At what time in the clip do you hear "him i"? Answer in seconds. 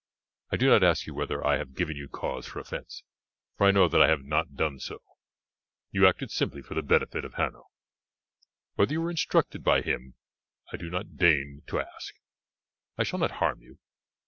9.83-10.77